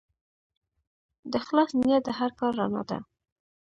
[1.31, 2.99] د اخلاص نیت د هر کار رڼا ده.